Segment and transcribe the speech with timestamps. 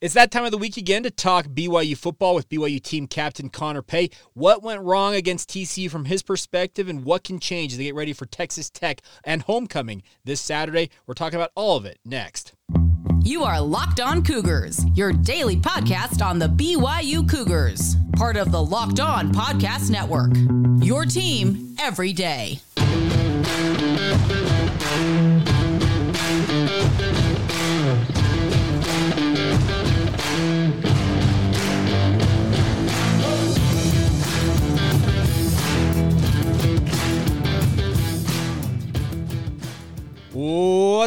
[0.00, 3.48] It's that time of the week again to talk BYU football with BYU team captain
[3.48, 4.10] Connor Pay.
[4.32, 7.96] What went wrong against TCU from his perspective, and what can change as they get
[7.96, 10.90] ready for Texas Tech and homecoming this Saturday?
[11.08, 12.52] We're talking about all of it next.
[13.24, 18.62] You are Locked On Cougars, your daily podcast on the BYU Cougars, part of the
[18.62, 20.30] Locked On Podcast Network.
[20.80, 22.60] Your team every day.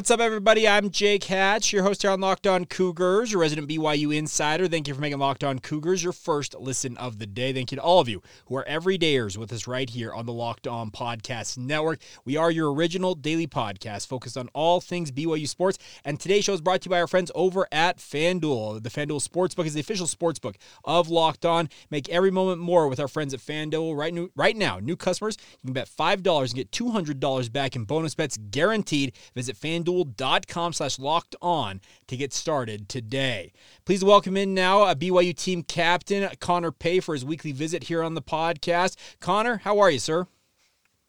[0.02, 0.68] What's up, everybody?
[0.68, 4.68] I'm Jake Hatch, your host here on Locked On Cougars, your resident BYU insider.
[4.68, 7.54] Thank you for making Locked On Cougars your first listen of the day.
[7.54, 10.34] Thank you to all of you who are everydayers with us right here on the
[10.34, 12.00] Locked On Podcast Network.
[12.26, 15.78] We are your original daily podcast focused on all things BYU sports.
[16.04, 18.82] And today's show is brought to you by our friends over at FanDuel.
[18.82, 21.70] The FanDuel Sportsbook is the official sportsbook of Locked On.
[21.92, 23.96] Make every moment more with our friends at FanDuel.
[23.96, 27.84] Right, new, right now, new customers, you can bet $5 and get $200 back in
[27.84, 29.16] bonus bets guaranteed.
[29.36, 29.56] Visit
[29.92, 33.54] fanduel.com slash locked on to get started today.
[33.86, 37.86] Please welcome in now uh, a BYU team captain, Connor Pay, for his weekly visit
[37.86, 38.96] here on the podcast.
[39.20, 40.28] Connor, how are you, sir?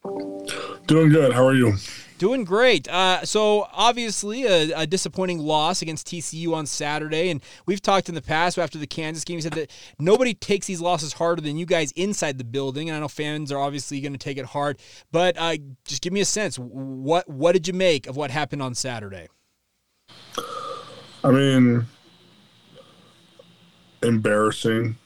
[0.05, 1.33] Doing good.
[1.33, 1.75] How are you?
[2.19, 2.89] Doing great.
[2.89, 8.15] Uh, so obviously a, a, disappointing loss against TCU on Saturday, and we've talked in
[8.15, 9.37] the past after the Kansas game.
[9.37, 12.97] We said that nobody takes these losses harder than you guys inside the building, and
[12.97, 14.79] I know fans are obviously going to take it hard.
[15.11, 16.59] But uh, just give me a sense.
[16.59, 19.29] What what did you make of what happened on Saturday?
[21.25, 21.87] I mean,
[24.03, 24.97] embarrassing.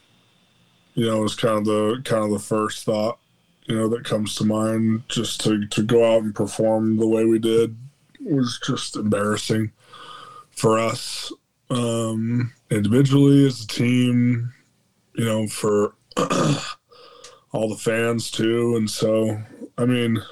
[0.95, 3.19] You know, it was kind of the kind of the first thought
[3.67, 5.03] you know, that comes to mind.
[5.09, 7.77] Just to, to go out and perform the way we did
[8.21, 9.73] was just embarrassing
[10.51, 11.33] for us
[11.71, 14.53] um, individually as a team,
[15.15, 15.95] you know, for
[17.53, 18.77] all the fans too.
[18.77, 19.41] And so,
[19.77, 20.23] I mean,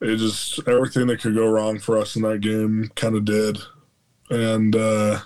[0.00, 3.58] it just everything that could go wrong for us in that game kind of did.
[4.30, 5.20] And, uh,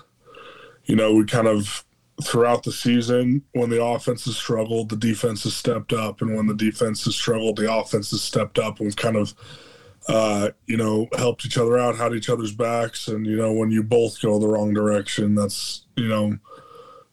[0.85, 1.83] you know, we kind of
[2.23, 6.47] throughout the season when the offense has struggled the defense has stepped up and when
[6.47, 9.33] the defense has struggled the offense has stepped up and we've kind of
[10.09, 13.71] uh, you know helped each other out had each other's backs and you know when
[13.71, 16.37] you both go the wrong direction that's you know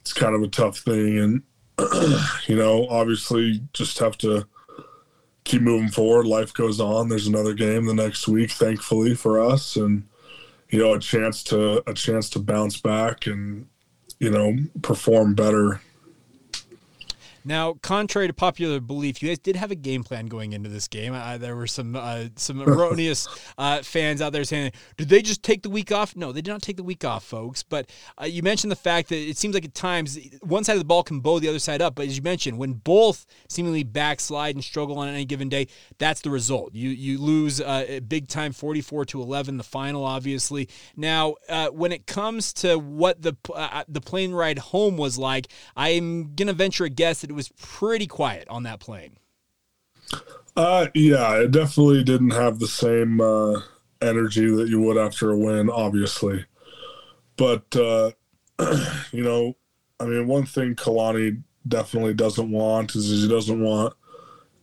[0.07, 1.19] it's kind of a tough thing.
[1.19, 1.43] And
[2.47, 4.47] you know obviously just have to
[5.43, 6.27] keep moving forward.
[6.27, 7.09] Life goes on.
[7.09, 10.05] There's another game the next week thankfully for us and
[10.71, 13.67] you know a chance to a chance to bounce back and
[14.19, 15.81] you know, perform better
[17.47, 20.89] now, contrary to popular belief, you guys did have a game plan going into this
[20.89, 21.15] game.
[21.15, 25.45] Uh, there were some uh, some erroneous uh, fans out there saying, "Did they just
[25.45, 27.63] take the week off?" No, they did not take the week off, folks.
[27.63, 27.89] But
[28.21, 30.87] uh, you mentioned the fact that it seems like at times one side of the
[30.87, 31.95] ball can bow the other side up.
[31.95, 35.69] But as you mentioned, when both seemingly backslide and struggle on any given day,
[35.99, 36.75] that's the result.
[36.75, 40.69] You you lose uh, big time, forty four to eleven, the final, obviously.
[40.97, 43.37] Now, uh, when it comes to what the
[43.87, 45.47] the plane ride home was like,
[45.77, 49.19] I'm gonna venture a guess that was pretty quiet on that plane.
[50.57, 53.61] Uh, yeah, it definitely didn't have the same uh,
[54.01, 56.47] energy that you would after a win, obviously.
[57.37, 58.13] But uh,
[59.13, 59.57] you know,
[60.01, 63.95] I mean, one thing Kalani definitely doesn't want is he doesn't want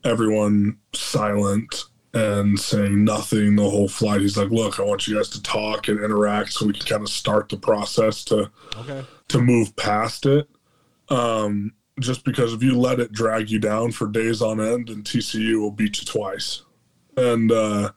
[0.04, 4.22] everyone silent and saying nothing the whole flight.
[4.22, 7.02] He's like, "Look, I want you guys to talk and interact so we can kind
[7.02, 9.06] of start the process to okay.
[9.30, 10.50] to move past it."
[11.10, 15.04] Um, just because if you let it drag you down for days on end, and
[15.04, 16.64] TCU will beat you twice.
[17.18, 17.92] And uh,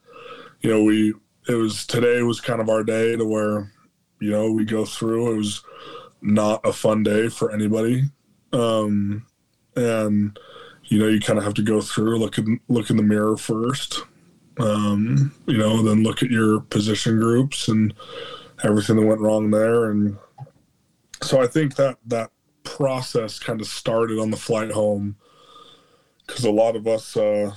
[0.60, 1.14] you know, we
[1.48, 3.72] it was today was kind of our day to where
[4.20, 5.32] you know we go through.
[5.32, 5.62] It was
[6.20, 8.04] not a fun day for anybody,
[8.52, 9.26] um,
[9.76, 10.38] and
[10.84, 13.36] you know you kind of have to go through look in look in the mirror
[13.36, 14.02] first.
[14.58, 17.92] Um, you know, then look at your position groups and
[18.64, 20.16] everything that went wrong there, and
[21.22, 22.30] so I think that that
[22.66, 25.16] process kind of started on the flight home
[26.26, 27.52] because a lot of us uh,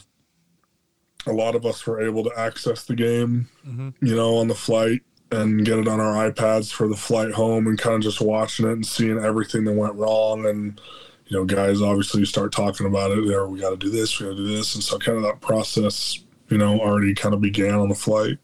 [1.26, 3.90] a lot of us were able to access the game mm-hmm.
[4.06, 5.02] you know on the flight
[5.32, 8.68] and get it on our iPads for the flight home and kind of just watching
[8.68, 10.46] it and seeing everything that went wrong.
[10.46, 10.80] And,
[11.28, 13.28] you know, guys obviously start talking about it.
[13.28, 14.74] There, we got to do this, we got to do this.
[14.76, 16.20] And so kind of that process,
[16.50, 18.40] you know, already kind of began on the flight.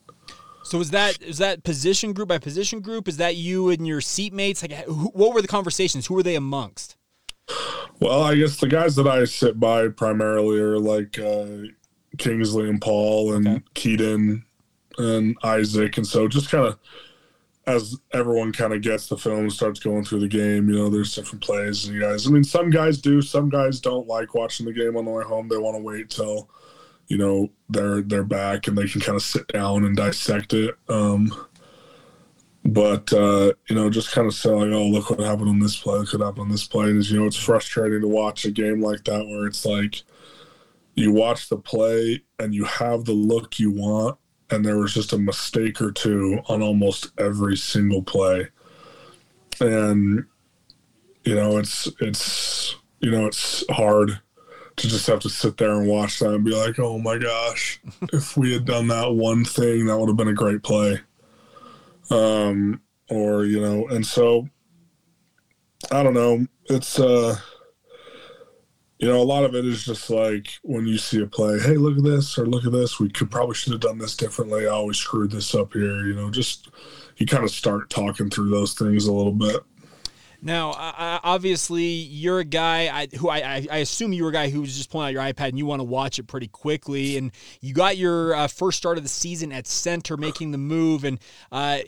[0.65, 3.07] So is that is that position group by position group?
[3.07, 4.63] Is that you and your seatmates?
[4.63, 6.07] Like, who, what were the conversations?
[6.07, 6.97] Who were they amongst?
[7.99, 11.67] Well, I guess the guys that I sit by primarily are like uh,
[12.17, 13.63] Kingsley and Paul and okay.
[13.75, 14.43] Kedon
[14.97, 16.79] and Isaac, and so just kind of
[17.67, 21.15] as everyone kind of gets the film, starts going through the game, you know, there's
[21.15, 22.27] different plays and you guys.
[22.27, 25.23] I mean, some guys do, some guys don't like watching the game on the way
[25.23, 25.47] home.
[25.47, 26.49] They want to wait till
[27.07, 30.75] you know they're they're back and they can kind of sit down and dissect it.
[30.89, 31.31] Um,
[32.63, 35.77] but uh, you know, just kind of say like, "Oh, look what happened on this
[35.77, 35.99] play.
[35.99, 38.81] Look what happened on this play." And you know, it's frustrating to watch a game
[38.81, 40.01] like that where it's like
[40.95, 44.17] you watch the play and you have the look you want,
[44.49, 48.47] and there was just a mistake or two on almost every single play,
[49.59, 50.25] and
[51.23, 54.19] you know, it's it's you know, it's hard
[54.77, 57.79] to just have to sit there and watch that and be like, "Oh my gosh,
[58.13, 60.99] if we had done that one thing, that would have been a great play."
[62.11, 64.47] um, or you know, and so
[65.91, 66.45] I don't know.
[66.65, 67.37] It's uh,
[68.99, 71.75] you know, a lot of it is just like when you see a play, hey,
[71.77, 72.99] look at this, or look at this.
[72.99, 74.65] We could probably should have done this differently.
[74.65, 76.05] I always screwed this up here.
[76.07, 76.69] You know, just
[77.17, 79.61] you kind of start talking through those things a little bit.
[80.45, 84.51] Now, uh, obviously, you're a guy I, who I, I, assume you were a guy
[84.51, 87.17] who was just pulling out your iPad and you want to watch it pretty quickly.
[87.17, 87.31] And
[87.61, 91.03] you got your uh, first start of the season at center, making the move.
[91.03, 91.17] And
[91.51, 91.79] uh,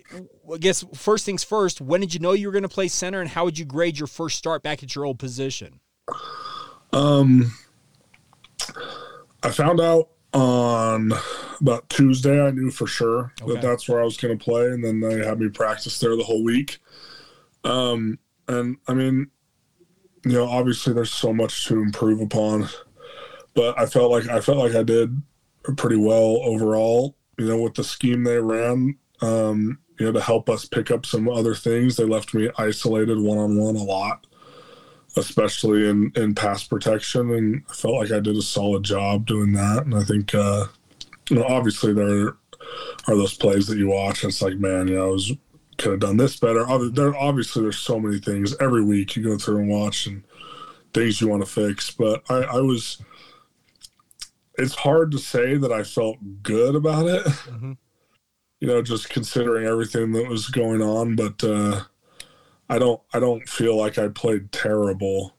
[0.52, 3.22] I guess first things first, when did you know you were going to play center,
[3.22, 5.80] and how would you grade your first start back at your old position?
[6.92, 7.54] Um,
[9.44, 11.14] I found out on
[11.62, 12.44] about Tuesday.
[12.44, 13.54] I knew for sure okay.
[13.54, 16.16] that that's where I was going to play, and then they had me practice there
[16.16, 16.80] the whole week.
[17.64, 18.18] Um,
[18.48, 19.30] and I mean,
[20.26, 22.68] you know, obviously there's so much to improve upon,
[23.54, 25.22] but I felt like I felt like I did
[25.76, 27.16] pretty well overall.
[27.38, 31.06] You know, with the scheme they ran, um, you know, to help us pick up
[31.06, 34.26] some other things, they left me isolated one on one a lot,
[35.16, 39.54] especially in in pass protection, and I felt like I did a solid job doing
[39.54, 39.86] that.
[39.86, 40.66] And I think, uh,
[41.30, 42.34] you know, obviously there
[43.08, 44.24] are those plays that you watch.
[44.24, 45.32] It's like, man, you know, I was
[45.78, 46.66] could have done this better.
[46.90, 50.24] There, obviously, there's so many things every week you go through and watch and
[50.94, 51.92] things you want to fix.
[51.92, 53.02] But I, I was.
[54.58, 57.26] It's hard to say that I felt good about it.
[57.26, 57.74] Mm-hmm.
[58.60, 61.84] You know, just considering everything that was going on, but uh,
[62.68, 63.00] I don't.
[63.14, 65.36] I don't feel like I played terrible.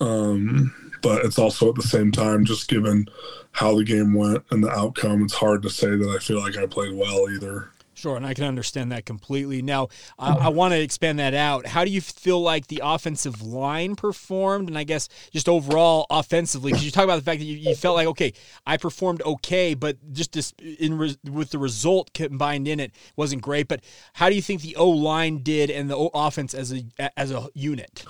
[0.00, 0.72] Um,
[1.02, 3.06] but it's also at the same time, just given
[3.52, 6.56] how the game went and the outcome, it's hard to say that I feel like
[6.56, 7.70] I played well either.
[8.00, 9.60] Sure, and I can understand that completely.
[9.60, 9.88] Now,
[10.18, 11.66] I, I want to expand that out.
[11.66, 16.72] How do you feel like the offensive line performed, and I guess just overall offensively?
[16.72, 18.32] Because you talk about the fact that you, you, felt like okay,
[18.64, 23.42] I performed okay, but just this in re, with the result combined in it wasn't
[23.42, 23.68] great.
[23.68, 26.82] But how do you think the O line did and the o offense as a
[27.18, 28.06] as a unit?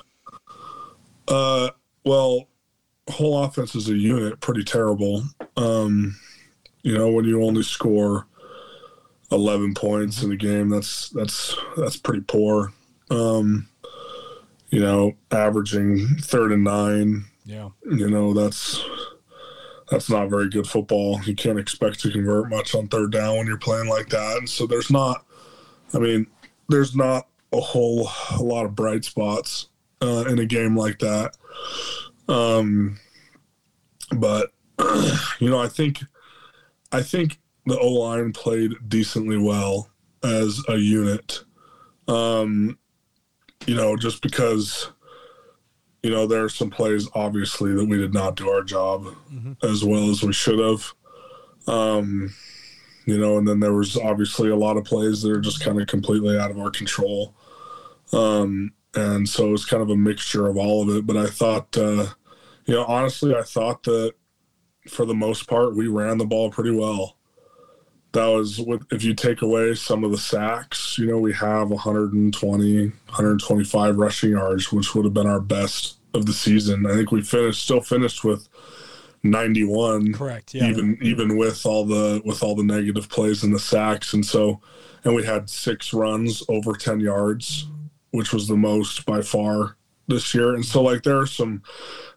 [1.26, 1.70] Uh,
[2.04, 2.46] well,
[3.08, 5.24] whole offense as a unit pretty terrible.
[5.56, 6.14] Um,
[6.84, 8.28] you know, when you only score
[9.32, 10.68] 11 points in a game.
[10.68, 12.72] That's that's that's pretty poor.
[13.10, 13.68] Um,
[14.70, 17.24] you know, averaging third and nine.
[17.44, 17.70] Yeah.
[17.84, 18.82] You know, that's
[19.90, 21.20] that's not very good football.
[21.24, 24.38] You can't expect to convert much on third down when you're playing like that.
[24.38, 25.24] And so there's not
[25.92, 26.26] I mean,
[26.68, 29.68] there's not a whole a lot of bright spots
[30.00, 31.36] uh, in a game like that.
[32.28, 32.98] Um
[34.12, 34.52] but
[35.40, 35.98] you know, I think
[36.92, 39.90] I think the O line played decently well
[40.22, 41.44] as a unit.
[42.08, 42.78] Um,
[43.66, 44.90] you know, just because,
[46.02, 49.52] you know, there are some plays obviously that we did not do our job mm-hmm.
[49.62, 50.92] as well as we should have.
[51.66, 52.34] Um,
[53.06, 55.80] you know, and then there was obviously a lot of plays that are just kind
[55.80, 57.34] of completely out of our control.
[58.12, 61.06] Um, and so it's kind of a mixture of all of it.
[61.06, 62.06] But I thought, uh,
[62.66, 64.14] you know, honestly, I thought that
[64.88, 67.16] for the most part, we ran the ball pretty well
[68.12, 71.70] that was what if you take away some of the sacks, you know, we have
[71.70, 76.86] 120, 125 rushing yards, which would have been our best of the season.
[76.86, 78.48] I think we finished still finished with
[79.22, 80.12] 91.
[80.14, 80.54] Correct.
[80.54, 80.68] Yeah.
[80.68, 84.60] Even even with all the with all the negative plays and the sacks, and so
[85.04, 87.66] and we had six runs over 10 yards,
[88.10, 89.76] which was the most by far
[90.10, 90.54] this year.
[90.54, 91.62] And so like there are some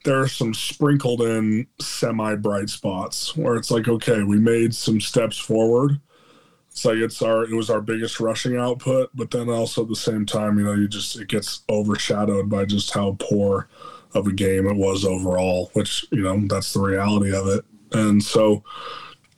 [0.03, 4.99] there are some sprinkled in semi bright spots where it's like, okay, we made some
[4.99, 5.99] steps forward.
[6.69, 9.95] it's like it's our it was our biggest rushing output, but then also at the
[9.95, 13.69] same time, you know, you just it gets overshadowed by just how poor
[14.13, 17.65] of a game it was overall, which you know that's the reality of it.
[17.93, 18.63] And so,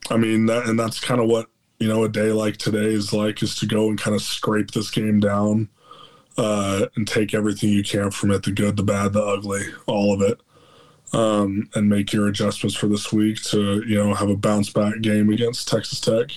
[0.09, 1.47] I mean, that and that's kind of what
[1.79, 4.71] you know a day like today is like is to go and kind of scrape
[4.71, 5.69] this game down
[6.37, 10.13] uh, and take everything you can from it the good, the bad, the ugly, all
[10.13, 10.39] of it.
[11.13, 15.01] Um, and make your adjustments for this week to you know have a bounce back
[15.01, 16.31] game against Texas Tech.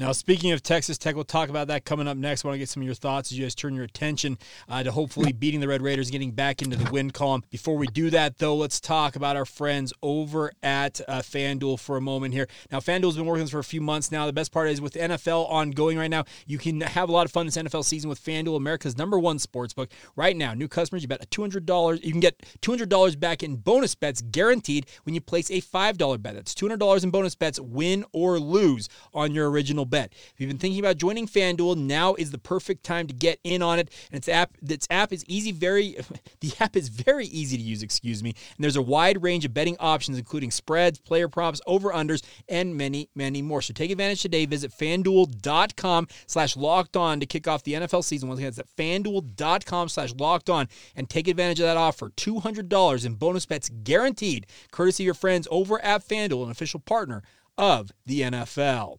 [0.00, 2.42] Now, speaking of Texas Tech, we'll talk about that coming up next.
[2.42, 4.82] I want to get some of your thoughts as you guys turn your attention uh,
[4.82, 7.44] to hopefully beating the Red Raiders, getting back into the win column.
[7.50, 11.98] Before we do that, though, let's talk about our friends over at uh, FanDuel for
[11.98, 12.48] a moment here.
[12.72, 14.24] Now, FanDuel's been working for a few months now.
[14.24, 17.30] The best part is with NFL ongoing right now, you can have a lot of
[17.30, 19.90] fun this NFL season with FanDuel, America's number one sports book.
[20.16, 22.02] Right now, new customers, you bet a $200.
[22.02, 26.36] You can get $200 back in bonus bets guaranteed when you place a $5 bet.
[26.36, 30.12] That's $200 in bonus bets, win or lose on your original bet.
[30.12, 33.62] If you've been thinking about joining FanDuel, now is the perfect time to get in
[33.62, 33.90] on it.
[34.10, 35.96] And its app, its app is easy, very
[36.40, 38.30] the app is very easy to use, excuse me.
[38.30, 43.08] And there's a wide range of betting options, including spreads, player props, over-unders, and many,
[43.14, 43.62] many more.
[43.62, 44.46] So take advantage today.
[44.46, 48.28] Visit fanduel.com slash locked on to kick off the NFL season.
[48.28, 52.10] Once again, it's at fanduel.com slash locked on and take advantage of that offer.
[52.10, 57.22] $200 in bonus bets guaranteed, courtesy of your friends over at FanDuel, an official partner
[57.58, 58.98] of the NFL.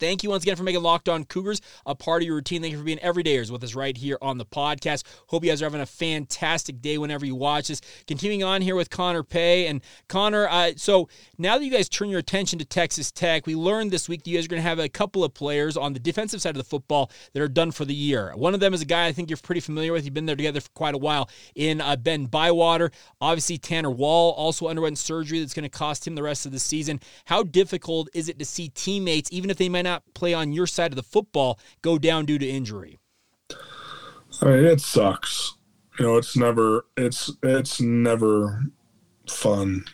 [0.00, 2.62] Thank you once again for making Locked On Cougars a part of your routine.
[2.62, 5.04] Thank you for being everydayers with us right here on the podcast.
[5.26, 7.82] Hope you guys are having a fantastic day whenever you watch this.
[8.06, 9.66] Continuing on here with Connor Pay.
[9.66, 13.54] And Connor, uh, so now that you guys turn your attention to Texas Tech, we
[13.54, 15.92] learned this week that you guys are going to have a couple of players on
[15.92, 18.32] the defensive side of the football that are done for the year.
[18.34, 20.06] One of them is a guy I think you're pretty familiar with.
[20.06, 22.90] You've been there together for quite a while in uh, Ben Bywater.
[23.20, 26.58] Obviously, Tanner Wall also underwent surgery that's going to cost him the rest of the
[26.58, 27.00] season.
[27.26, 30.66] How difficult is it to see teammates, even if they might not play on your
[30.66, 32.98] side of the football go down due to injury?
[34.42, 35.54] I mean, it sucks.
[35.98, 38.62] You know, it's never it's it's never
[39.28, 39.84] fun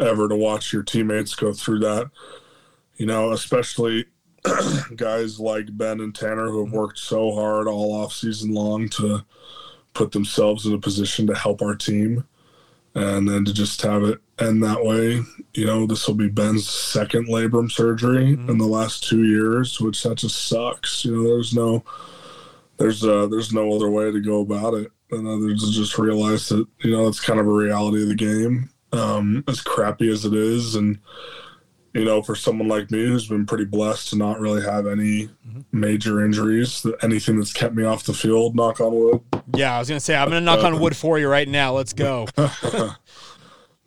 [0.00, 2.10] ever to watch your teammates go through that.
[2.96, 4.06] You know, especially
[4.96, 9.24] guys like Ben and Tanner who have worked so hard all off season long to
[9.94, 12.24] put themselves in a position to help our team
[12.94, 15.20] and then to just have it end that way.
[15.54, 18.50] You know, this will be Ben's second labrum surgery mm-hmm.
[18.50, 21.04] in the last two years, which that just sucks.
[21.04, 21.84] You know, there's no,
[22.76, 26.48] there's uh, there's no other way to go about it than other to just realize
[26.48, 30.24] that you know it's kind of a reality of the game, um, as crappy as
[30.24, 30.98] it is, and
[31.94, 35.28] you know, for someone like me who's been pretty blessed to not really have any
[35.28, 35.60] mm-hmm.
[35.70, 39.20] major injuries, anything that's kept me off the field, knock on wood.
[39.54, 41.72] Yeah, I was gonna say I'm gonna knock on wood for you right now.
[41.72, 42.26] Let's go.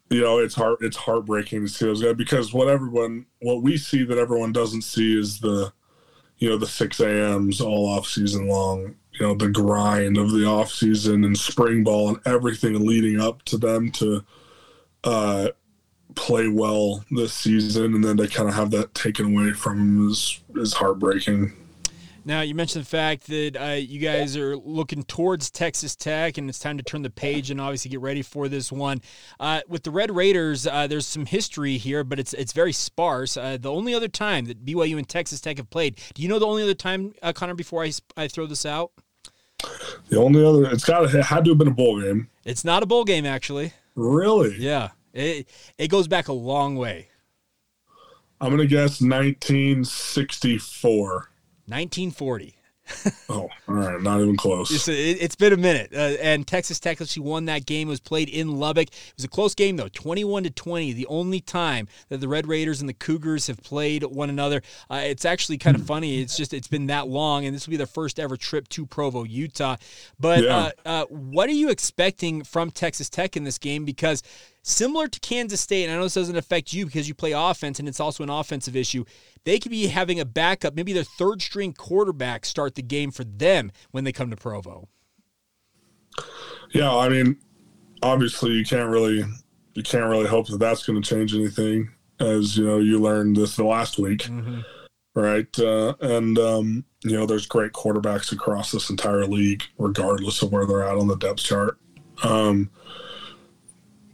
[0.10, 3.78] you know, it's heart it's heartbreaking to see those guys because what everyone what we
[3.78, 5.74] see that everyone doesn't see is the
[6.38, 10.46] you know, the six AMs all off season long, you know, the grind of the
[10.46, 14.24] off season and spring ball and everything leading up to them to
[15.04, 15.50] uh
[16.16, 20.10] play well this season, and then to kind of have that taken away from him
[20.10, 21.54] is is heartbreaking.
[22.28, 26.50] Now, you mentioned the fact that uh, you guys are looking towards Texas Tech, and
[26.50, 29.02] it's time to turn the page and obviously get ready for this one.
[29.40, 33.38] Uh, with the Red Raiders, uh, there's some history here, but it's it's very sparse.
[33.38, 36.38] Uh, the only other time that BYU and Texas Tech have played, do you know
[36.38, 37.54] the only other time, uh, Connor?
[37.54, 38.92] Before I, I throw this out,
[40.10, 42.28] the only other it's got it had to have been a bowl game.
[42.44, 43.72] It's not a bowl game, actually.
[43.96, 44.58] Really?
[44.58, 44.90] Yeah.
[45.18, 47.10] It it goes back a long way.
[48.40, 51.32] I'm gonna guess 1964.
[51.66, 52.58] 1940.
[53.30, 54.72] oh, all right, not even close.
[54.72, 57.88] It's, it, has been a minute, uh, and Texas Tech actually won that game.
[57.88, 58.88] It was played in Lubbock.
[58.88, 60.94] It was a close game though, twenty-one to twenty.
[60.94, 64.62] The only time that the Red Raiders and the Cougars have played one another.
[64.90, 66.22] Uh, it's actually kind of funny.
[66.22, 68.86] It's just it's been that long, and this will be their first ever trip to
[68.86, 69.76] Provo, Utah.
[70.20, 70.58] But yeah.
[70.58, 73.84] uh, uh what are you expecting from Texas Tech in this game?
[73.84, 74.24] Because
[74.68, 77.80] similar to Kansas State, and I know this doesn't affect you because you play offense
[77.80, 79.06] and it's also an offensive issue.
[79.46, 83.24] They could be having a backup, maybe their third string quarterback start the game for
[83.24, 84.90] them when they come to Provo.
[86.72, 87.38] Yeah, I mean,
[88.04, 89.24] obviously you can't really
[89.74, 93.38] you can't really hope that that's going to change anything, as you know you learned
[93.38, 94.62] this the last week, mm-hmm.
[95.14, 95.60] right?
[95.60, 100.66] Uh, and um, you know there's great quarterbacks across this entire league, regardless of where
[100.66, 101.78] they're at on the depth chart.
[102.24, 102.70] Um,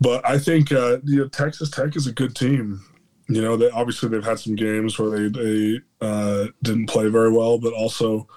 [0.04, 2.84] but I think uh, you know Texas Tech is a good team.
[3.30, 7.32] You know, they obviously they've had some games where they they uh, didn't play very
[7.32, 8.28] well, but also,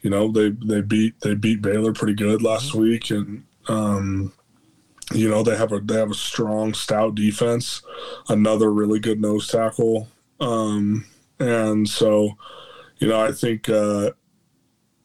[0.00, 2.80] you know, they they beat they beat Baylor pretty good last mm-hmm.
[2.80, 4.32] week, and um,
[5.12, 7.82] you know they have a they have a strong, stout defense,
[8.30, 10.08] another really good nose tackle,
[10.40, 11.04] um,
[11.38, 12.36] and so,
[12.98, 14.12] you know, I think uh,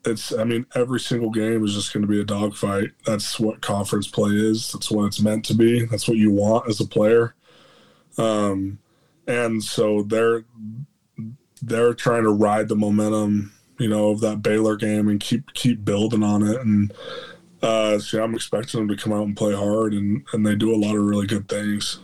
[0.06, 2.92] it's I mean every single game is just going to be a dogfight.
[3.06, 4.72] That's what conference play is.
[4.72, 5.86] That's what it's meant to be.
[5.86, 7.36] That's what you want as a player.
[8.18, 8.80] Um,
[9.28, 10.46] and so they're
[11.62, 15.84] they're trying to ride the momentum, you know, of that Baylor game and keep keep
[15.84, 16.62] building on it.
[16.62, 16.94] And
[17.62, 20.74] uh, so I'm expecting them to come out and play hard, and and they do
[20.74, 22.00] a lot of really good things.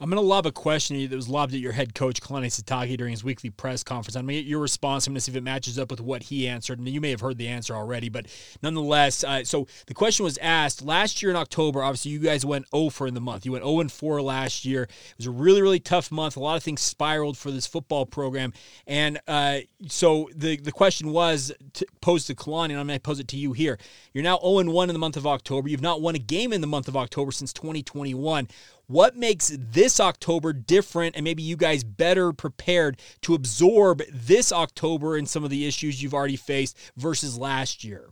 [0.00, 2.96] I'm going to lob a question that was lobbed at your head coach, Kalani Sitake,
[2.96, 4.14] during his weekly press conference.
[4.14, 5.06] I'm going to get your response.
[5.06, 6.78] I'm going to see if it matches up with what he answered.
[6.78, 8.26] And you may have heard the answer already, but
[8.62, 11.82] nonetheless, uh, so the question was asked last year in October.
[11.82, 13.44] Obviously, you guys went 0 for in the month.
[13.44, 14.84] You went 0 and 4 last year.
[14.84, 16.36] It was a really, really tough month.
[16.36, 18.52] A lot of things spiraled for this football program.
[18.86, 21.52] And uh, so the, the question was
[22.00, 23.78] posed to Kalani, and I'm going to pose it to you here.
[24.12, 25.68] You're now 0 and 1 in the month of October.
[25.68, 28.46] You've not won a game in the month of October since 2021.
[28.88, 35.14] What makes this October different and maybe you guys better prepared to absorb this October
[35.14, 38.08] and some of the issues you've already faced versus last year?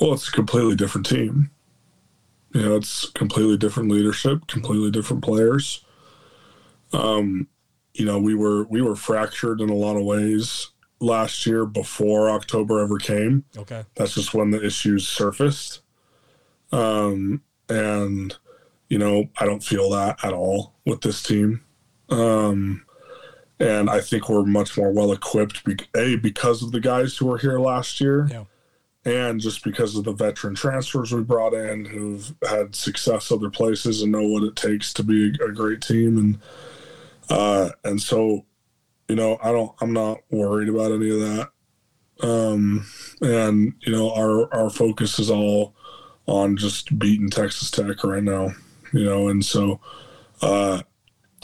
[0.00, 1.50] Well, it's a completely different team.
[2.54, 5.84] You know, it's completely different leadership, completely different players.
[6.92, 7.48] Um,
[7.94, 10.68] you know, we were we were fractured in a lot of ways
[11.00, 13.44] last year before October ever came.
[13.56, 13.84] Okay.
[13.96, 15.80] That's just when the issues surfaced.
[16.70, 18.36] Um, and
[18.90, 21.62] you know, I don't feel that at all with this team.
[22.10, 22.84] Um,
[23.60, 27.26] and I think we're much more well equipped, be- A, because of the guys who
[27.26, 28.28] were here last year.
[28.30, 28.44] Yeah.
[29.04, 34.02] And just because of the veteran transfers we brought in who've had success other places
[34.02, 36.18] and know what it takes to be a, a great team.
[36.18, 36.38] And,
[37.30, 38.44] uh, and so,
[39.08, 41.50] you know, I don't, I'm not worried about any of that.
[42.22, 42.86] Um,
[43.22, 45.74] and, you know, our, our focus is all
[46.26, 48.52] on just beating Texas Tech right now
[48.92, 49.80] you know, and so,
[50.42, 50.82] uh,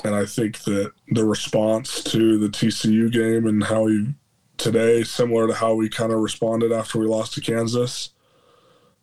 [0.05, 4.15] and I think that the response to the TCU game and how we
[4.57, 8.11] today, similar to how we kind of responded after we lost to Kansas,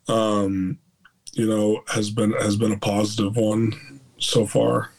[0.08, 0.77] um,
[1.34, 4.92] you know, has been has been a positive one so far.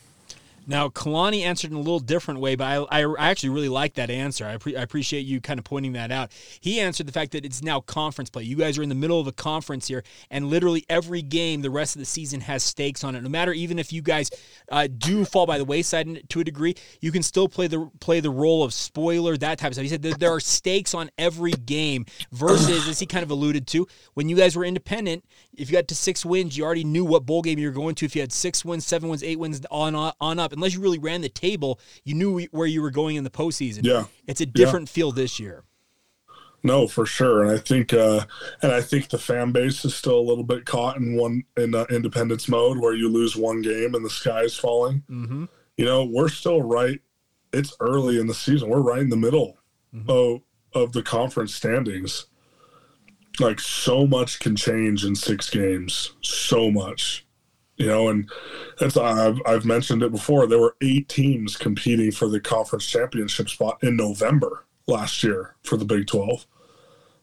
[0.67, 4.11] Now, Kalani answered in a little different way, but I, I actually really like that
[4.11, 4.47] answer.
[4.47, 6.33] I, pre- I, appreciate you kind of pointing that out.
[6.61, 8.45] He answered the fact that it's now conference play.
[8.45, 11.71] You guys are in the middle of a conference here, and literally every game the
[11.71, 13.23] rest of the season has stakes on it.
[13.23, 14.31] No matter even if you guys
[14.71, 18.21] uh, do fall by the wayside to a degree, you can still play the play
[18.21, 19.83] the role of spoiler, that type of stuff.
[19.83, 23.87] He said there are stakes on every game versus, as he kind of alluded to,
[24.15, 25.25] when you guys were independent,
[25.57, 27.95] if you got to six wins, you already knew what bowl game you were going
[27.97, 28.07] to.
[28.07, 30.99] If you had six wins, seven wins, eight wins on, on up, unless you really
[30.99, 33.85] ran the table, you knew where you were going in the postseason.
[33.85, 34.93] Yeah, it's a different yeah.
[34.93, 35.65] feel this year.
[36.63, 38.25] No, for sure, and I think, uh,
[38.63, 41.75] and I think the fan base is still a little bit caught in one in
[41.75, 45.03] uh, independence mode, where you lose one game and the sky is falling.
[45.11, 45.45] Mm-hmm.
[45.77, 47.01] You know, we're still right.
[47.53, 48.71] It's early in the season.
[48.71, 49.59] We're right in the middle
[49.95, 50.11] mm-hmm.
[50.11, 50.41] of
[50.73, 52.27] of the conference standings.
[53.41, 56.15] Like so much can change in six games.
[56.23, 57.25] So much
[57.77, 58.31] you know, and
[58.81, 60.47] it's I've I've mentioned it before.
[60.47, 65.77] There were eight teams competing for the conference championship spot in November last year for
[65.77, 66.47] the Big Twelve,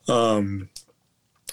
[0.07, 0.69] um,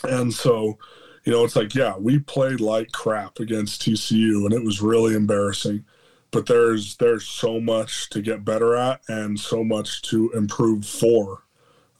[0.04, 0.78] and so
[1.24, 5.14] you know it's like yeah, we played like crap against TCU, and it was really
[5.14, 5.84] embarrassing.
[6.30, 11.42] But there's there's so much to get better at, and so much to improve for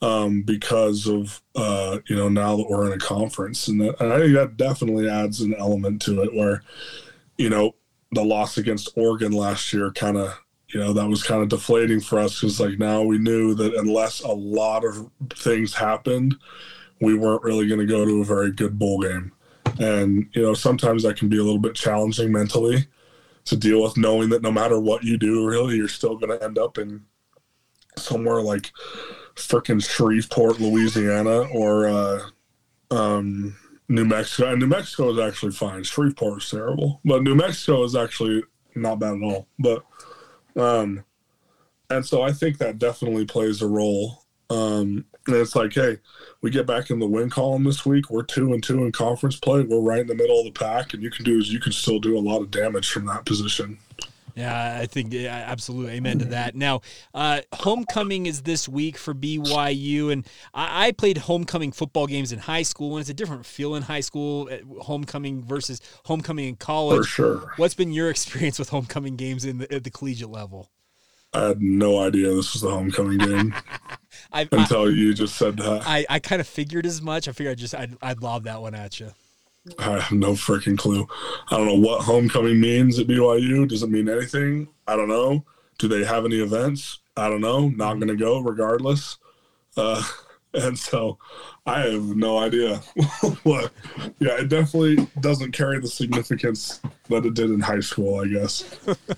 [0.02, 4.12] um, because of uh, you know now that we're in a conference, and, that, and
[4.12, 6.62] I think that definitely adds an element to it where
[7.36, 7.74] you know
[8.12, 12.00] the loss against Oregon last year kind of you know that was kind of deflating
[12.00, 16.36] for us because like now we knew that unless a lot of things happened,
[17.00, 19.32] we weren't really going to go to a very good bowl game,
[19.78, 22.86] and you know sometimes that can be a little bit challenging mentally
[23.46, 26.44] to deal with knowing that no matter what you do, really you're still going to
[26.44, 27.02] end up in
[27.96, 28.70] somewhere like
[29.36, 32.20] freaking Shreveport, Louisiana, or uh,
[32.90, 33.56] um,
[33.88, 34.50] New Mexico.
[34.50, 35.82] And New Mexico is actually fine.
[35.82, 38.42] Shreveport is terrible, but New Mexico is actually
[38.74, 39.46] not bad at all.
[39.58, 39.84] But
[40.56, 41.04] um,
[41.90, 44.24] and so I think that definitely plays a role.
[44.50, 45.98] Um, And it's like, hey,
[46.40, 48.08] we get back in the win column this week.
[48.08, 49.62] We're two and two in conference play.
[49.62, 51.72] We're right in the middle of the pack, and you can do is you can
[51.72, 53.78] still do a lot of damage from that position.
[54.38, 56.54] Yeah, I think yeah, absolutely amen to that.
[56.54, 60.24] Now, uh, homecoming is this week for BYU, and
[60.54, 63.82] I, I, played homecoming football games in high school, and it's a different feel in
[63.82, 66.98] high school, uh, homecoming versus homecoming in college.
[66.98, 67.52] For sure.
[67.56, 70.70] What's been your experience with homecoming games in the, at the collegiate level?
[71.32, 73.54] I had no idea this was the homecoming game
[74.32, 75.82] I, until I, you just said that.
[75.84, 77.26] I, I kind of figured as much.
[77.26, 79.10] I figured I just I'd, I'd lob that one at you.
[79.78, 81.06] I have no freaking clue.
[81.50, 83.68] I don't know what homecoming means at BYU.
[83.68, 84.68] Does it mean anything?
[84.86, 85.44] I don't know.
[85.78, 87.00] Do they have any events?
[87.16, 87.68] I don't know.
[87.68, 89.18] Not going to go regardless.
[89.76, 90.02] Uh,
[90.54, 91.18] and so
[91.66, 92.76] I have no idea
[93.42, 93.72] what.
[94.18, 98.64] Yeah, it definitely doesn't carry the significance that it did in high school, I guess.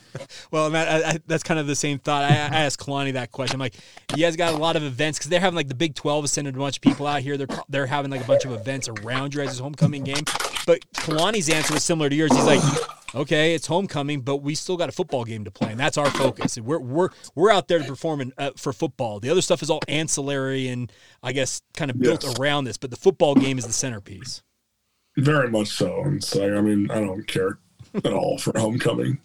[0.51, 2.25] well, Matt, I, I, that's kind of the same thought.
[2.25, 3.57] I, I, asked Kalani that question.
[3.57, 3.77] I'm like,
[4.17, 6.33] you guys got a lot of events because they're having like the Big 12 is
[6.33, 7.37] sending a bunch of people out here.
[7.37, 10.25] They're they're having like a bunch of events around your guys' homecoming game.
[10.67, 12.35] But Kalani's answer was similar to yours.
[12.35, 12.61] He's like,
[13.15, 16.11] okay, it's homecoming, but we still got a football game to play, and that's our
[16.11, 16.59] focus.
[16.59, 19.21] We're we're we're out there to perform in, uh, for football.
[19.21, 20.93] The other stuff is all ancillary and
[21.23, 22.39] I guess kind of built yes.
[22.39, 24.43] around this, but the football game is the centerpiece.
[25.17, 26.03] Very much so.
[26.03, 27.59] And so, I mean, I don't care
[27.95, 29.21] at all for homecoming.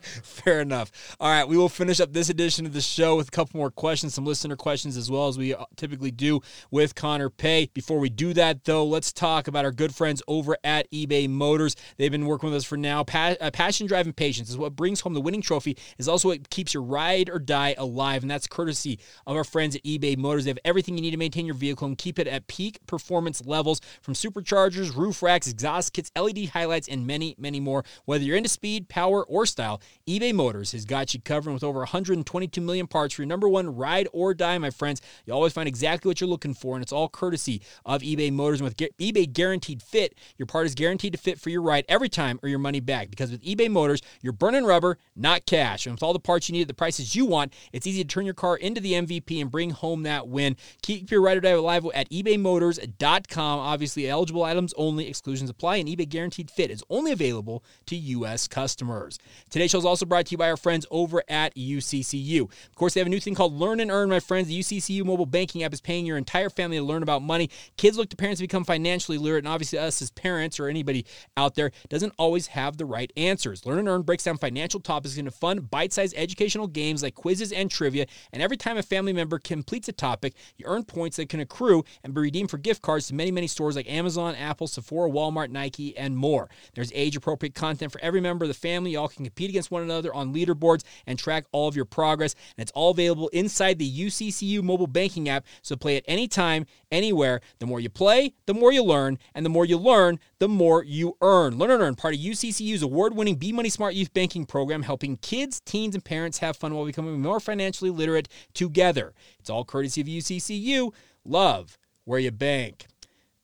[0.22, 1.16] Fair enough.
[1.20, 3.70] All right, we will finish up this edition of the show with a couple more
[3.70, 7.70] questions, some listener questions as well as we uh, typically do with Connor Pay.
[7.74, 11.76] Before we do that, though, let's talk about our good friends over at eBay Motors.
[11.96, 13.00] They've been working with us for now.
[13.12, 15.76] Uh, passion, drive, and patience is what brings home the winning trophy.
[15.98, 19.76] Is also what keeps your ride or die alive, and that's courtesy of our friends
[19.76, 20.44] at eBay Motors.
[20.44, 23.44] They have everything you need to maintain your vehicle and keep it at peak performance
[23.44, 27.84] levels, from superchargers, roof racks, exhaust kits, LED highlights, and many, many more.
[28.06, 31.80] Whether you're into speed, power, or style eBay Motors has got you covered with over
[31.80, 35.00] 122 million parts for your number one ride or die, my friends.
[35.26, 38.60] You always find exactly what you're looking for, and it's all courtesy of eBay Motors.
[38.60, 42.08] And with eBay Guaranteed Fit, your part is guaranteed to fit for your ride every
[42.08, 43.10] time or your money back.
[43.10, 45.86] Because with eBay Motors, you're burning rubber, not cash.
[45.86, 48.08] And with all the parts you need at the prices you want, it's easy to
[48.08, 50.56] turn your car into the MVP and bring home that win.
[50.82, 53.58] Keep your ride or die alive at ebaymotors.com.
[53.58, 58.46] Obviously, eligible items only, exclusions apply, and eBay Guaranteed Fit is only available to U.S.
[58.48, 59.18] customers.
[59.50, 62.42] Today's show is also brought to you by our friends over at UCCU.
[62.42, 64.48] Of course, they have a new thing called Learn and Earn, my friends.
[64.48, 67.50] The UCCU mobile banking app is paying your entire family to learn about money.
[67.76, 71.04] Kids look to parents to become financially literate, and obviously, us as parents or anybody
[71.36, 73.66] out there doesn't always have the right answers.
[73.66, 77.52] Learn and Earn breaks down financial topics into fun, bite sized educational games like quizzes
[77.52, 78.06] and trivia.
[78.32, 81.84] And every time a family member completes a topic, you earn points that can accrue
[82.02, 85.50] and be redeemed for gift cards to many, many stores like Amazon, Apple, Sephora, Walmart,
[85.50, 86.48] Nike, and more.
[86.74, 88.92] There's age appropriate content for every member of the family.
[88.92, 92.34] You all can compete against one another on leaderboards and track all of your progress.
[92.56, 95.46] And it's all available inside the UCCU mobile banking app.
[95.62, 97.40] So play it anytime, anywhere.
[97.58, 99.18] The more you play, the more you learn.
[99.34, 101.58] And the more you learn, the more you earn.
[101.58, 105.16] Learn and Earn, part of UCCU's award winning Be Money Smart Youth Banking Program, helping
[105.16, 109.14] kids, teens, and parents have fun while becoming more financially literate together.
[109.38, 110.92] It's all courtesy of UCCU.
[111.24, 112.86] Love where you bank.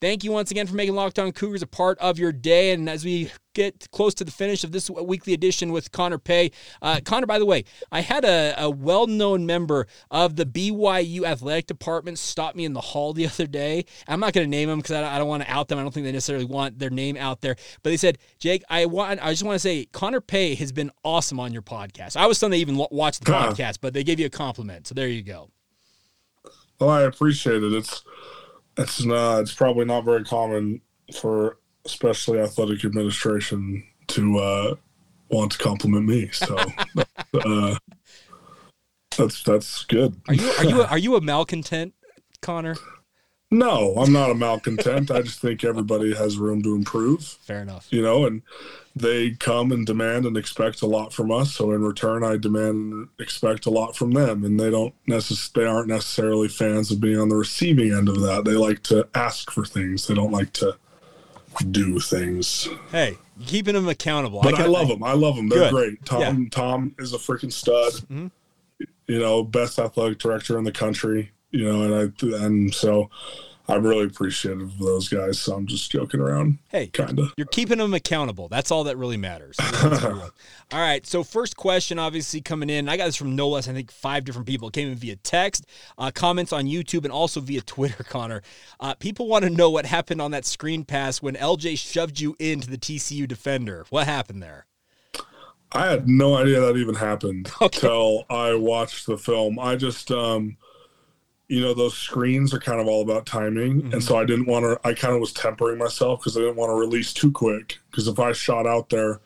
[0.06, 2.70] Thank you once again for making Locked On Cougars a part of your day.
[2.70, 6.52] And as we get close to the finish of this weekly edition with Connor Pay,
[6.80, 11.24] uh, Connor, by the way, I had a, a well known member of the BYU
[11.24, 13.84] athletic department stop me in the hall the other day.
[14.06, 15.80] I'm not going to name them because I, I, don't want to out them.
[15.80, 17.56] I don't think they necessarily want their name out there.
[17.82, 20.92] But they said, Jake, I want, I just want to say, Connor Pay has been
[21.02, 22.16] awesome on your podcast.
[22.16, 24.86] I was stunned they even watched the podcast, but they gave you a compliment.
[24.86, 25.50] So there you go.
[26.78, 27.72] Well, I appreciate it.
[27.72, 28.04] It's
[28.76, 29.40] it's not.
[29.40, 30.80] It's probably not very common
[31.18, 34.74] for especially athletic administration to uh,
[35.30, 36.28] want to compliment me.
[36.32, 36.56] So
[37.34, 37.76] uh,
[39.16, 40.20] that's that's good.
[40.28, 41.94] Are you are you a, are you a malcontent,
[42.40, 42.76] Connor?
[43.50, 45.10] No, I'm not a malcontent.
[45.10, 47.22] I just think everybody has room to improve.
[47.24, 47.86] Fair enough.
[47.90, 48.42] You know, and
[48.96, 51.54] they come and demand and expect a lot from us.
[51.54, 54.44] So in return, I demand and expect a lot from them.
[54.44, 58.20] And they don't necessarily, they aren't necessarily fans of being on the receiving end of
[58.22, 58.44] that.
[58.44, 60.08] They like to ask for things.
[60.08, 60.76] They don't like to
[61.70, 62.68] do things.
[62.90, 64.40] Hey, keeping them accountable.
[64.42, 65.04] But I, I love them.
[65.04, 65.48] I love them.
[65.48, 65.72] They're good.
[65.72, 66.04] great.
[66.04, 66.48] Tom, yeah.
[66.50, 67.92] Tom is a freaking stud.
[67.92, 68.26] Mm-hmm.
[69.06, 71.30] You know, best athletic director in the country.
[71.50, 73.10] You know, and I and so
[73.68, 75.40] I'm really appreciative of those guys.
[75.40, 76.58] So I'm just joking around.
[76.68, 77.32] Hey, kind of.
[77.36, 78.48] You're keeping them accountable.
[78.48, 79.56] That's all that really matters.
[79.82, 80.30] all
[80.72, 81.04] right.
[81.04, 82.88] So first question, obviously coming in.
[82.88, 84.68] I got this from no less, I think, five different people.
[84.68, 85.66] It came in via text,
[85.98, 88.04] uh, comments on YouTube, and also via Twitter.
[88.08, 88.42] Connor,
[88.78, 92.36] uh, people want to know what happened on that screen pass when LJ shoved you
[92.38, 93.84] into the TCU defender.
[93.90, 94.66] What happened there?
[95.72, 97.76] I had no idea that even happened okay.
[97.78, 99.58] until I watched the film.
[99.58, 100.56] I just um,
[101.48, 103.82] you know, those screens are kind of all about timing.
[103.82, 103.92] Mhm.
[103.92, 106.56] And so I didn't want to, I kind of was tempering myself because I didn't
[106.56, 107.78] want to release too quick.
[107.90, 109.20] Because if I shot out there,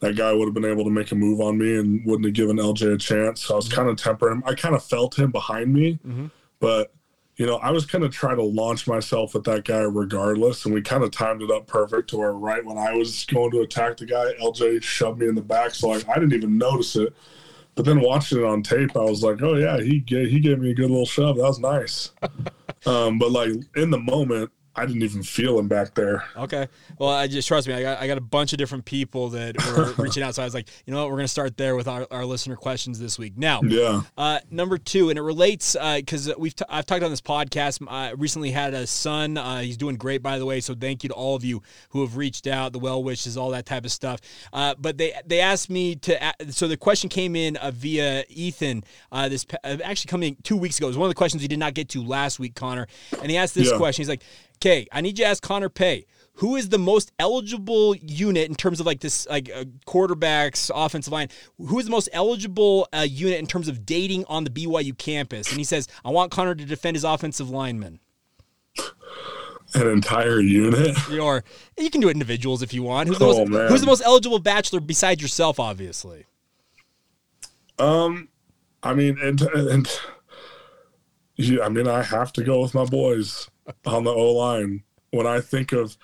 [0.00, 2.34] that guy would have been able to make a move on me and wouldn't have
[2.34, 3.42] given LJ a chance.
[3.46, 4.42] So I was kind of tempering him.
[4.46, 6.30] I kind of felt him behind me, Mhm.
[6.60, 6.92] but
[7.36, 10.64] you know, I was going to try to launch myself at that guy regardless.
[10.64, 13.50] And we kind of timed it up perfect to where right when I was going
[13.50, 15.74] to attack the guy, LJ shoved me in the back.
[15.74, 17.12] So like, I didn't even notice it.
[17.74, 20.60] But then watching it on tape, I was like, oh, yeah, he gave, he gave
[20.60, 21.36] me a good little shove.
[21.36, 22.12] That was nice.
[22.86, 26.24] um, but like in the moment, I didn't even feel him back there.
[26.36, 26.66] Okay.
[26.98, 27.74] Well, I just trust me.
[27.74, 30.34] I got I got a bunch of different people that were reaching out.
[30.34, 32.56] So I was like, you know what, we're gonna start there with our, our listener
[32.56, 33.36] questions this week.
[33.36, 34.02] Now, Yeah.
[34.18, 37.86] uh, number two, and it relates because we've t- I've talked on this podcast.
[37.88, 39.36] I recently had a son.
[39.38, 40.60] Uh, he's doing great, by the way.
[40.60, 43.50] So thank you to all of you who have reached out, the well wishes, all
[43.50, 44.20] that type of stuff.
[44.52, 46.32] Uh, but they they asked me to.
[46.50, 48.84] So the question came in uh, via Ethan.
[49.12, 50.86] Uh, this uh, actually coming two weeks ago.
[50.86, 52.86] It was one of the questions we did not get to last week, Connor.
[53.22, 53.76] And he asked this Yeah.
[53.76, 54.02] question.
[54.02, 54.22] He's like,
[54.58, 56.06] "Okay, I need you to ask Connor Pay."
[56.38, 61.12] Who is the most eligible unit in terms of like this, like uh, quarterbacks, offensive
[61.12, 61.28] line?
[61.58, 65.48] Who is the most eligible uh, unit in terms of dating on the BYU campus?
[65.50, 68.00] And he says, I want Connor to defend his offensive lineman.
[69.76, 70.96] An entire unit.
[71.12, 71.44] Or
[71.78, 73.08] you can do it individuals if you want.
[73.08, 73.68] Who's the, Oh, most, man.
[73.68, 76.26] who's the most eligible bachelor besides yourself, obviously?
[77.78, 78.28] Um,
[78.82, 80.00] I mean, and and
[81.36, 83.48] yeah, I mean, I have to go with my boys
[83.86, 84.82] on the O line.
[85.10, 85.96] When I think of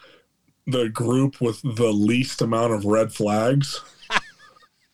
[0.66, 3.80] the group with the least amount of red flags,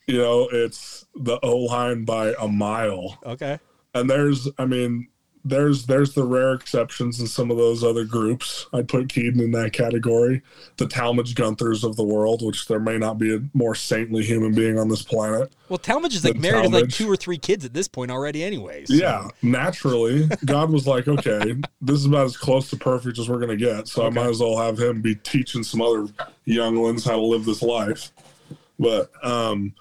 [0.07, 3.19] you know, it's the O line by a mile.
[3.27, 3.59] Okay.
[3.95, 5.09] And there's, I mean,
[5.49, 8.67] there's there's the rare exceptions in some of those other groups.
[8.73, 10.43] I'd put Keaton in that category.
[10.77, 14.55] The Talmadge Gunthers of the world, which there may not be a more saintly human
[14.55, 15.53] being on this planet.
[15.69, 18.43] Well, Talmadge is like married to like two or three kids at this point already,
[18.43, 18.91] anyways.
[18.91, 23.41] Yeah, naturally, God was like, okay, this is about as close to perfect as we're
[23.41, 23.89] gonna get.
[23.89, 24.19] So Okay.
[24.21, 26.07] I might as well have him be teaching some other
[26.45, 28.11] younglings how to live this life.
[28.79, 29.75] But um,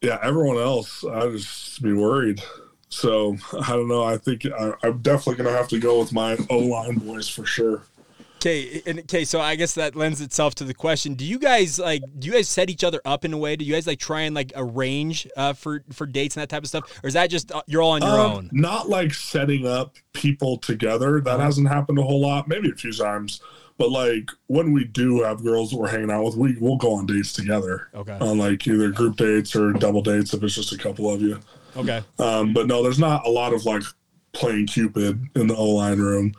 [0.00, 2.42] yeah, everyone else, I just be worried.
[2.88, 4.04] So I don't know.
[4.04, 7.44] I think I, I'm definitely gonna have to go with my O line boys for
[7.44, 7.82] sure.
[8.38, 11.78] Okay, and okay, so I guess that lends itself to the question: Do you guys
[11.80, 12.02] like?
[12.18, 13.56] Do you guys set each other up in a way?
[13.56, 16.62] Do you guys like try and like arrange uh, for for dates and that type
[16.62, 18.50] of stuff, or is that just uh, you're all on your Um, own?
[18.52, 21.20] Not like setting up people together.
[21.20, 21.44] That Uh-huh.
[21.44, 22.46] hasn't happened a whole lot.
[22.46, 23.40] Maybe a few times.
[23.78, 26.94] But like when we do have girls that we're hanging out with, we we'll go
[26.94, 27.88] on dates together.
[27.94, 28.16] Okay.
[28.20, 31.40] On like either group dates or double dates if it's just a couple of you.
[31.76, 32.02] Okay.
[32.18, 33.82] Um, but no, there's not a lot of like
[34.32, 36.34] playing Cupid in the O line room.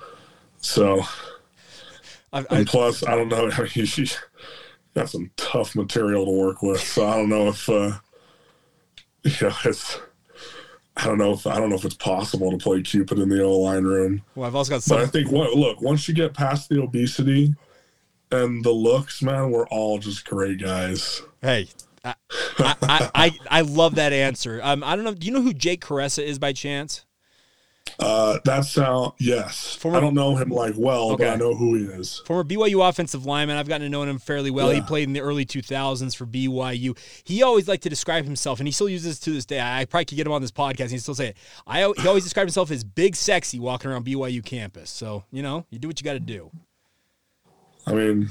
[0.60, 1.02] So
[2.34, 3.50] I, I, and plus, I don't know.
[3.58, 4.08] I mean, she
[4.94, 6.82] got some tough material to work with.
[6.82, 8.00] So I don't know if uh,
[9.24, 10.00] yeah, it's.
[10.96, 13.44] I don't know if I don't know if it's possible to play Cupid in the
[13.44, 14.24] O line room.
[14.34, 17.54] well, I've also got But I think what look once you get past the obesity
[18.32, 21.22] and the looks, man, we're all just great guys.
[21.42, 21.68] Hey,
[22.60, 24.60] I, I, I, love that answer.
[24.64, 25.14] Um, I don't know.
[25.14, 27.06] Do you know who Jake Kuresa is by chance?
[28.00, 29.76] Uh, that sound yes.
[29.76, 31.24] Former- I don't know him like well, Okay.
[31.24, 32.22] but I know who he is.
[32.26, 33.58] Former BYU offensive lineman.
[33.58, 34.70] I've gotten to know him fairly well.
[34.70, 36.98] He played in the early 2000s for BYU.
[37.24, 39.60] He always liked to describe himself, and he still uses this to this day.
[39.60, 41.38] I probably could get him on this podcast, and he still say it.
[41.66, 44.90] I, he always described himself as big, sexy, walking around BYU campus.
[44.90, 46.52] So, you know, you do what you got to do.
[47.88, 48.30] I mean,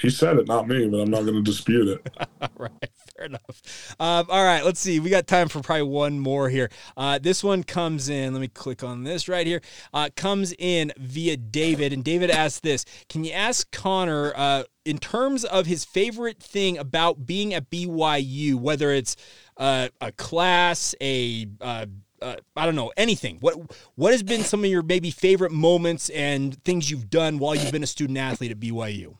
[0.00, 2.16] he said it, not me, but I'm not going to dispute it.
[2.40, 3.94] All right, fair enough.
[3.98, 5.00] Um, all right, let's see.
[5.00, 6.70] We got time for probably one more here.
[6.96, 8.32] Uh, this one comes in.
[8.32, 9.60] Let me click on this right here.
[9.92, 14.98] Uh, comes in via David, and David asked this: Can you ask Connor uh, in
[14.98, 19.16] terms of his favorite thing about being at BYU, whether it's
[19.56, 21.86] uh, a class, a uh,
[22.22, 23.38] uh, I don't know anything.
[23.40, 23.54] What
[23.94, 27.72] what has been some of your maybe favorite moments and things you've done while you've
[27.72, 29.16] been a student athlete at BYU?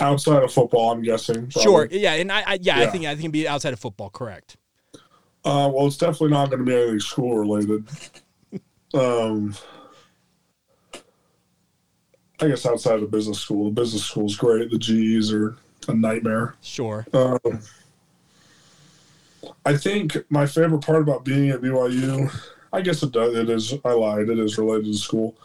[0.00, 1.50] Outside of football, I'm guessing.
[1.50, 1.62] probably.
[1.62, 1.88] Sure.
[1.90, 4.56] Yeah, and I, I yeah, I think I think it'd be outside of football, correct.
[5.44, 7.84] Uh, well, it's definitely not going to be anything school related.
[8.94, 9.54] um,
[12.40, 14.70] I guess outside of business school, the business school's great.
[14.70, 15.56] The GEs are
[15.88, 16.54] a nightmare.
[16.60, 17.06] Sure.
[17.12, 17.60] Um,
[19.64, 22.32] I think my favorite part about being at BYU,
[22.72, 23.34] I guess it does.
[23.34, 23.74] It is.
[23.84, 24.28] I lied.
[24.28, 25.36] It is related to school.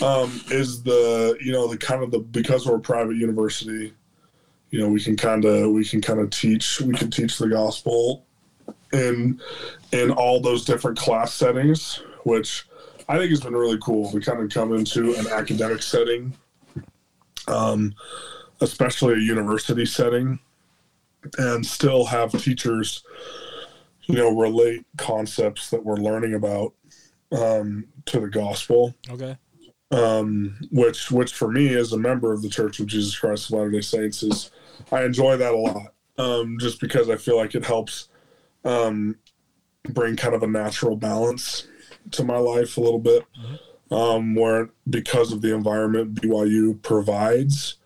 [0.00, 3.92] Um, is the you know the kind of the because we're a private university,
[4.70, 7.48] you know we can kind of we can kind of teach we can teach the
[7.48, 8.24] gospel
[8.92, 9.40] in
[9.92, 12.66] in all those different class settings, which
[13.08, 14.10] I think has been really cool.
[14.12, 16.32] We kind of come into an academic setting,
[17.48, 17.94] um,
[18.60, 20.38] especially a university setting
[21.38, 23.04] and still have teachers,
[24.02, 26.72] you know, relate concepts that we're learning about
[27.32, 28.94] um, to the gospel.
[29.10, 29.36] Okay.
[29.92, 33.58] Um, which which for me as a member of the Church of Jesus Christ of
[33.58, 34.50] Latter Day Saints is
[34.90, 35.92] I enjoy that a lot.
[36.18, 38.08] Um, just because I feel like it helps
[38.64, 39.16] um,
[39.90, 41.66] bring kind of a natural balance
[42.12, 43.24] to my life a little bit.
[43.90, 47.76] Um, where because of the environment BYU provides,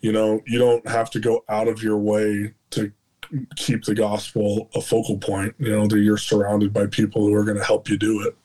[0.00, 2.90] you know, you don't have to go out of your way to
[3.54, 5.54] keep the gospel a focal point.
[5.58, 8.36] You know, that you're surrounded by people who are going to help you do it.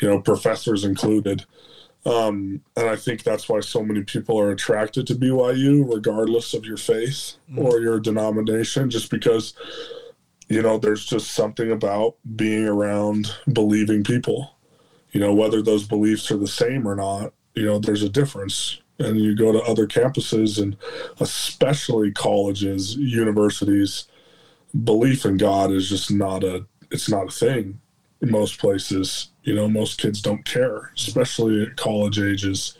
[0.00, 1.44] You know, professors included.
[2.06, 6.64] Um, and I think that's why so many people are attracted to BYU, regardless of
[6.64, 9.54] your faith or your denomination, just because,
[10.48, 14.56] you know, there's just something about being around believing people.
[15.10, 18.80] You know, whether those beliefs are the same or not, you know, there's a difference.
[19.00, 20.76] And you go to other campuses and
[21.18, 24.04] especially colleges, universities,
[24.84, 27.85] belief in God is just not a it's not a thing in
[28.30, 29.30] most places.
[29.42, 32.76] You know, most kids don't care, especially at college ages.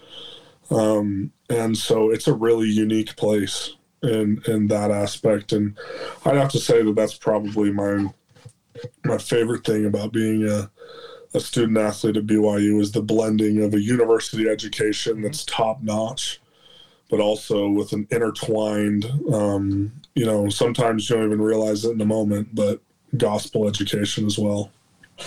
[0.71, 5.53] Um, and so it's a really unique place in in that aspect.
[5.53, 5.77] And
[6.25, 8.13] I'd have to say that that's probably my
[9.05, 10.71] my favorite thing about being a
[11.35, 16.41] a student athlete at BYU is the blending of a university education that's top notch,
[17.11, 21.99] but also with an intertwined, um, you know, sometimes you don't even realize it in
[21.99, 22.81] the moment, but
[23.17, 24.71] gospel education as well.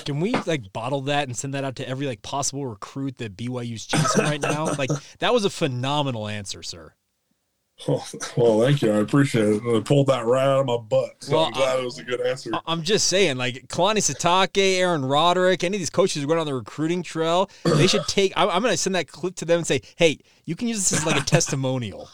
[0.06, 3.36] Can we like bottle that and send that out to every like possible recruit that
[3.36, 4.73] BYU's chasing right now?
[4.78, 6.93] Like that was a phenomenal answer, sir.
[7.88, 8.06] Well,
[8.38, 8.91] well, thank you.
[8.91, 9.62] I appreciate it.
[9.63, 11.12] I pulled that right out of my butt.
[11.21, 12.52] So Well, I'm glad it was a good answer.
[12.54, 16.28] I- I'm just saying, like Kalani Sitake, Aaron Roderick, any of these coaches who are
[16.28, 18.34] going on the recruiting trail, they should take.
[18.36, 20.78] I'm, I'm going to send that clip to them and say, "Hey, you can use
[20.89, 22.10] this as like a testimonial."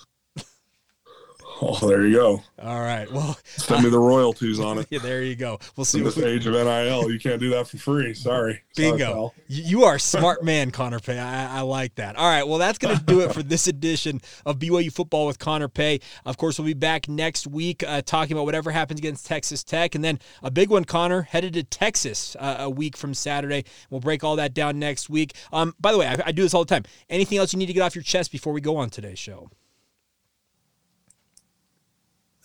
[1.61, 2.43] Oh, there you go.
[2.61, 3.09] All right.
[3.11, 4.87] Well, Send me the royalties on it.
[4.91, 5.59] yeah, there you go.
[5.75, 5.99] We'll see.
[5.99, 8.13] In this we, age of NIL, you can't do that for free.
[8.13, 8.61] Sorry.
[8.73, 9.13] Sorry, bingo.
[9.13, 9.33] pal.
[9.47, 11.17] You, are a smart man, Connor Pay.
[11.17, 12.17] I, I like that.
[12.17, 12.45] All right.
[12.45, 16.01] Well, that's going to do it for this edition of BYU football with Connor Pay.
[16.25, 19.95] Of course, we'll be back next week uh, talking about whatever happens against Texas Tech,
[19.95, 23.63] and then a big one, Connor, headed to Texas uh, a week from Saturday.
[23.89, 25.33] We'll break all that down next week.
[25.53, 26.83] Um, by the way, I, I do this all the time.
[27.09, 29.49] Anything else you need to get off your chest before we go on today's show?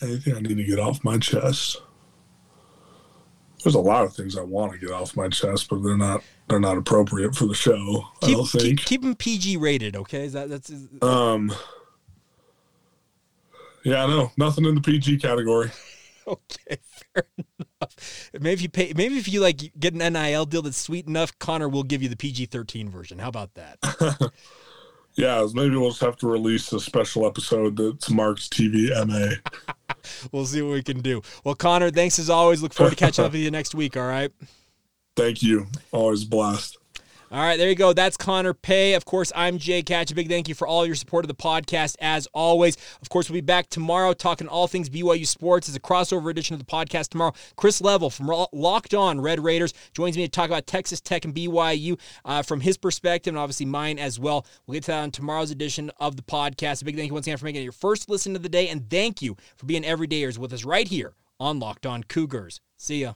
[0.02, 1.82] Anything I need to get off my chest?
[3.62, 6.22] There's a lot of things I want to get off my chest, but they're not
[6.48, 8.06] they're not appropriate for the show.
[8.22, 8.84] I Keep, don't think.
[8.84, 10.24] keep them PG rated, okay?
[10.24, 11.52] Is that that's Um.
[13.84, 15.70] Yeah, I know nothing in the PG category.
[16.26, 16.76] Okay,
[17.12, 18.30] fair enough.
[18.34, 21.36] Maybe if you pay, maybe if you like get an NIL deal that's sweet enough,
[21.40, 23.18] Connor will give you the PG thirteen version.
[23.18, 23.78] How about that?
[25.16, 29.34] Yeah, maybe we'll just have to release a special episode that's marked TV MA.
[30.32, 31.22] we'll see what we can do.
[31.44, 32.62] Well, Connor, thanks as always.
[32.62, 33.96] Look forward to catching up with you next week.
[33.96, 34.32] All right.
[35.16, 35.66] Thank you.
[35.92, 36.79] Always blast.
[37.32, 37.92] All right, there you go.
[37.92, 38.94] That's Connor Pay.
[38.94, 40.10] Of course, I'm Jake Hatch.
[40.10, 42.76] A big thank you for all your support of the podcast, as always.
[43.00, 45.68] Of course, we'll be back tomorrow talking all things BYU sports.
[45.68, 47.32] It's a crossover edition of the podcast tomorrow.
[47.54, 51.32] Chris Level from Locked On Red Raiders joins me to talk about Texas Tech and
[51.32, 54.44] BYU uh, from his perspective and obviously mine as well.
[54.66, 56.82] We'll get to that on tomorrow's edition of the podcast.
[56.82, 58.66] A big thank you once again for making it your first listen of the day,
[58.68, 62.60] and thank you for being everydayers with us right here on Locked On Cougars.
[62.76, 63.12] See ya.